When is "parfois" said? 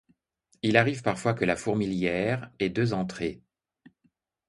1.03-1.35